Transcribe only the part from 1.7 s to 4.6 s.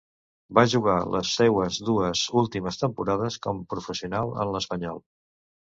dues últimes temporades com professional en